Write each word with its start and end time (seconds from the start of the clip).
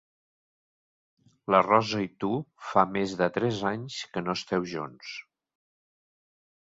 La 1.55 1.57
Rosa 1.65 1.99
i 2.05 2.07
tu 2.23 2.31
fa 2.69 2.85
més 2.95 3.13
de 3.19 3.27
tres 3.35 3.59
anys 3.73 3.99
que 4.15 4.23
no 4.29 4.35
esteu 4.41 4.65
junts. 4.73 5.13